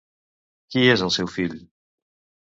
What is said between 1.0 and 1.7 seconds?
el seu fill?